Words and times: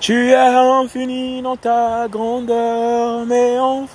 Tu 0.00 0.30
es 0.30 0.34
infini 0.36 1.42
dans 1.42 1.56
ta 1.56 2.06
grandeur, 2.08 3.26
mais, 3.26 3.58
en- 3.58 3.86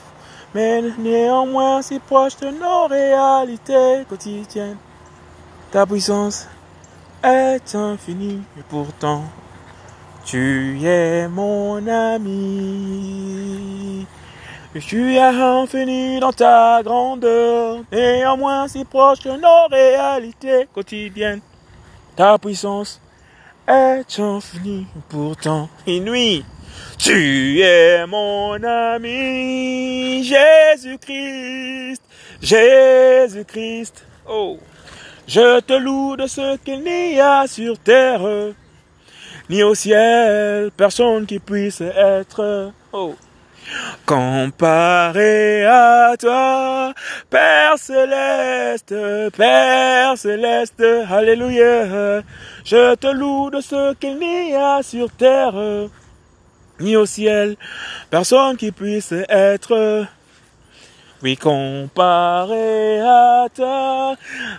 mais 0.53 0.81
néanmoins 0.99 1.81
si 1.81 1.97
proche 1.99 2.35
de 2.37 2.49
nos 2.49 2.87
réalités 2.87 4.03
quotidiennes. 4.09 4.77
Ta 5.71 5.85
puissance 5.85 6.47
est 7.23 7.73
infinie, 7.73 8.41
et 8.59 8.63
pourtant 8.69 9.23
tu 10.25 10.79
es 10.83 11.27
mon 11.29 11.87
ami. 11.87 12.35
Tu 14.87 15.15
es 15.15 15.19
infini 15.19 16.19
dans 16.19 16.33
ta 16.33 16.81
grandeur, 16.83 17.77
néanmoins 17.91 18.67
si 18.67 18.83
proche 18.83 19.21
de 19.21 19.31
nos 19.31 19.67
réalités 19.71 20.67
quotidiennes. 20.73 21.41
Ta 22.15 22.37
puissance 22.37 22.99
est 23.67 24.19
infinie, 24.19 24.87
pourtant 25.09 25.69
inouïe. 25.87 26.43
Tu 26.97 27.61
es 27.61 28.05
mon 28.07 28.61
ami, 28.63 30.23
Jésus-Christ, 30.23 32.01
Jésus-Christ. 32.41 34.05
Oh, 34.27 34.57
je 35.27 35.59
te 35.59 35.73
loue 35.73 36.15
de 36.15 36.27
ce 36.27 36.57
qu'il 36.57 36.83
n'y 36.83 37.19
a 37.19 37.45
sur 37.47 37.77
terre, 37.79 38.21
ni 39.49 39.63
au 39.63 39.75
ciel, 39.75 40.71
personne 40.75 41.25
qui 41.25 41.39
puisse 41.39 41.81
être. 41.81 42.71
Oh. 42.91 43.15
Comparé 44.05 45.65
à 45.65 46.15
toi, 46.19 46.93
Père 47.29 47.77
céleste, 47.77 48.93
Père 49.37 50.17
céleste, 50.17 50.83
Alléluia. 51.09 52.21
Je 52.65 52.95
te 52.95 53.07
loue 53.07 53.49
de 53.49 53.61
ce 53.61 53.93
qu'il 53.93 54.19
n'y 54.19 54.53
a 54.55 54.83
sur 54.83 55.09
terre, 55.09 55.53
ni 56.79 56.97
au 56.97 57.05
ciel, 57.05 57.55
personne 58.09 58.57
qui 58.57 58.71
puisse 58.71 59.13
être. 59.29 60.05
Oui, 61.21 61.37
comparé 61.37 62.99
à 62.99 63.47
toi, 63.55 64.15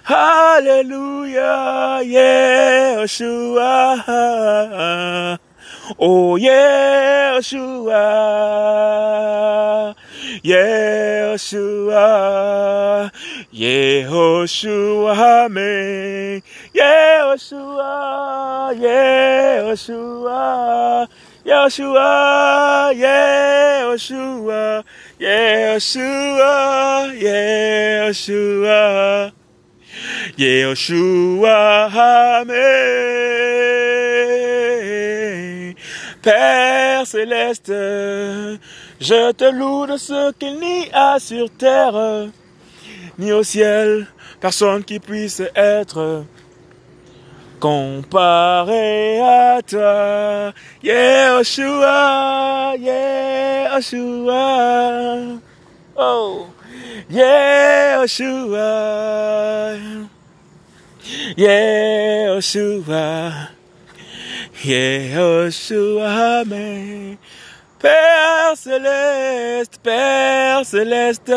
Alléluia, 0.07 2.03
Yeshua. 2.03 3.97
Oh 5.99 6.39
Yeshua, 6.41 7.93
Yeshua, 10.43 12.01
Yehoshua, 13.53 15.51
me, 15.51 16.43
Yeshua, 16.75 17.93
Yeshua, 18.81 20.41
Yeshua, 21.45 22.95
Yeshua, 22.97 24.85
Yeshua, 25.21 26.53
Yeshua, 28.09 29.33
Yeshua, 30.39 31.93
Amen. 32.41 33.84
Père 36.25 37.07
céleste, 37.07 37.69
je 37.69 39.33
te 39.33 39.45
loue 39.45 39.87
de 39.87 39.99
ce 39.99 40.33
qu'il 40.33 40.59
n'y 40.59 40.89
a 40.91 41.19
sur 41.19 41.51
terre, 41.51 42.31
ni 43.19 43.31
au 43.31 43.43
ciel, 43.43 44.07
personne 44.41 44.83
qui 44.85 45.01
puisse 45.01 45.43
être 45.55 46.25
comparé 47.61 49.21
à 49.21 49.61
toi. 49.61 50.55
Yeshua, 50.83 52.75
Yeshua, 52.79 53.99
oh, 55.99 56.47
Yeshua, 57.11 58.65
Yeshua. 61.37 63.31
Yehoshua, 64.65 66.41
Amen. 66.41 67.17
Père 67.79 68.57
céleste, 68.57 69.79
Père 69.83 70.65
céleste, 70.65 71.33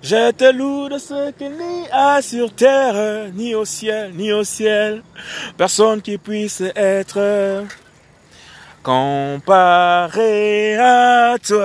je 0.00 0.30
te 0.30 0.52
loue 0.52 0.88
de 0.88 0.98
ce 0.98 1.32
qu'il 1.32 1.50
n'y 1.50 1.88
a 1.90 2.22
sur 2.22 2.54
terre, 2.54 3.28
ni 3.34 3.56
au 3.56 3.64
ciel, 3.64 4.12
ni 4.14 4.32
au 4.32 4.44
ciel, 4.44 5.02
personne 5.56 6.00
qui 6.00 6.16
puisse 6.16 6.62
être 6.76 7.64
comparé 8.84 10.76
à 10.78 11.36
toi. 11.44 11.60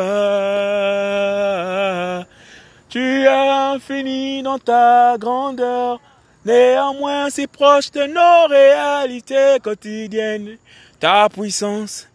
Tu 2.89 3.25
es 3.25 3.27
infini 3.27 4.41
dans 4.41 4.57
ta 4.57 5.17
grandeur, 5.19 5.99
néanmoins 6.47 7.29
si 7.29 7.45
proche 7.45 7.91
de 7.91 8.03
nos 8.07 8.47
réalités 8.47 9.59
quotidiennes. 9.61 10.57
Ta 10.99 11.29
puissance 11.29 12.07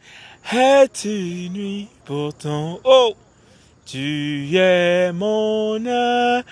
est 0.53 1.04
inouïe 1.04 1.88
pourtant. 2.04 2.81
Oh, 2.82 3.15
tu 3.84 4.56
es 4.56 5.12
mon 5.12 5.84
ami. 5.87 6.43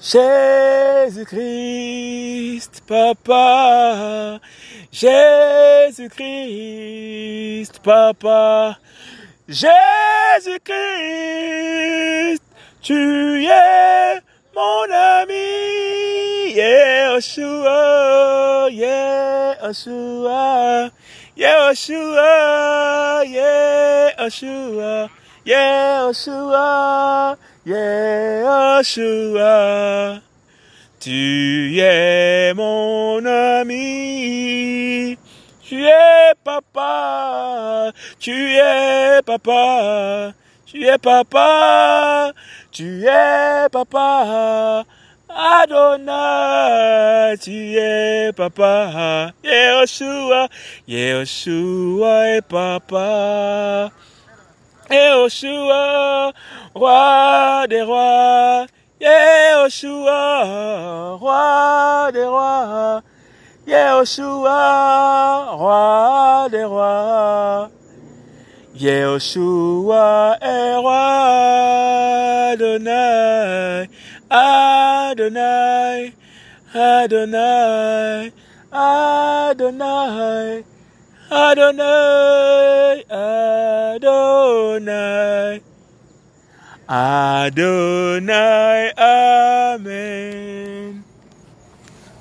Jésus-Christ, 0.00 1.22
papa. 2.86 4.40
Jésus-Christ, 4.92 6.14
papa. 7.82 8.78
Jésus-Christ, 9.48 9.74
tu 12.84 12.92
es 13.40 14.20
mon 14.54 14.90
ami. 14.92 16.52
Yeshua, 16.54 17.80
Yeshua, 18.70 20.42
Yeshua, 21.36 22.30
Yeshua, 24.14 25.10
Yeshua, 25.46 26.68
Yeshua. 28.84 29.54
Tu 31.00 31.80
es 31.80 32.54
mon 32.54 33.26
ami. 33.26 35.18
Tu 35.66 35.76
es 35.76 36.34
papa, 36.44 37.90
tu 38.20 38.30
es 38.30 39.22
papa, 39.22 40.34
tu 40.70 40.76
es 40.76 40.98
papa, 40.98 42.23
tu 42.74 43.06
es 43.06 43.68
papa. 43.70 44.84
Adonai, 45.30 46.16
tu 47.38 47.52
es 47.78 48.32
papa. 48.32 49.32
Yeshua, 49.44 50.48
Yeshua 50.88 52.36
est 52.36 52.42
papa. 52.42 53.92
Yeshua, 54.90 56.32
roi 56.74 57.66
des 57.68 57.82
rois. 57.82 58.66
Yeshua, 59.00 60.36
roi 61.20 62.10
des 62.12 62.24
rois. 62.24 63.02
Yeshua, 63.68 65.46
roi 65.52 66.48
des 66.50 66.64
rois. 66.64 67.70
Yeshua 68.74 70.36
est 70.42 70.76
roi 70.76 72.13
Adonai, 72.54 73.90
Adonai, 74.30 76.14
Adonai, 76.72 78.32
Adonai, 78.70 80.64
Adonai, 81.30 83.04
Adonai, 83.98 85.62
Adonai, 86.86 88.92
Amen. 89.74 91.02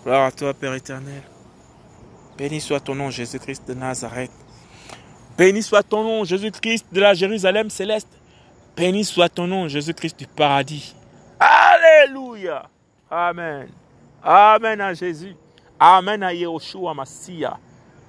Gloire 0.03 0.25
à 0.25 0.31
toi, 0.31 0.51
Père 0.55 0.73
éternel. 0.73 1.21
Béni 2.39 2.59
soit 2.59 2.79
ton 2.79 2.95
nom, 2.95 3.11
Jésus-Christ 3.11 3.67
de 3.67 3.75
Nazareth. 3.75 4.31
Béni 5.37 5.61
soit 5.61 5.83
ton 5.83 6.03
nom, 6.03 6.23
Jésus-Christ 6.23 6.87
de 6.91 7.01
la 7.01 7.13
Jérusalem 7.13 7.69
céleste. 7.69 8.09
Béni 8.75 9.05
soit 9.05 9.29
ton 9.29 9.47
nom, 9.47 9.67
Jésus-Christ 9.67 10.17
du 10.17 10.27
paradis. 10.27 10.95
Alléluia. 11.39 12.69
Amen. 13.09 13.67
Amen 14.23 14.81
à 14.81 14.93
Jésus. 14.93 15.35
Amen 15.79 16.23
à 16.23 16.33
Yahushua 16.33 16.93
Massia, 16.93 17.57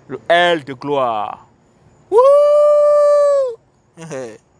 le 0.08 0.20
L 0.28 0.64
de 0.64 0.72
gloire. 0.74 1.46
Wouh! 2.10 2.20